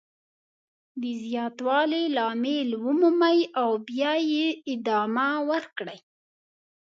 د 1.01 1.03
زیاتوالي 1.25 2.03
لامل 2.15 2.69
ومومئ 2.85 3.39
او 3.61 3.69
بیا 3.87 4.13
یې 4.31 4.47
ادامه 4.73 5.29
ورکړئ. 5.49 5.99